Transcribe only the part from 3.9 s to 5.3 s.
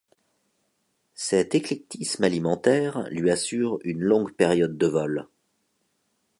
longue période de vol.